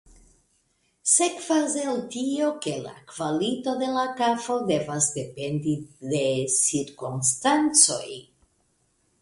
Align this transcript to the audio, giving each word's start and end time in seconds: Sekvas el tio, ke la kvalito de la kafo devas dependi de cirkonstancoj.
Sekvas 1.15 1.75
el 1.81 1.99
tio, 2.15 2.47
ke 2.63 2.73
la 2.87 2.95
kvalito 3.13 3.75
de 3.83 3.91
la 3.99 4.07
kafo 4.23 4.57
devas 4.71 5.11
dependi 5.19 5.77
de 6.15 6.25
cirkonstancoj. 6.57 8.05